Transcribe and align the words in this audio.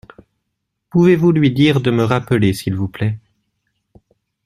Pouvez-vous 0.89 1.31
lui 1.31 1.51
dire 1.51 1.79
de 1.79 1.91
me 1.91 2.03
rappeler 2.03 2.53
s’il 2.55 2.73
vous 2.73 2.87
plait? 2.87 3.19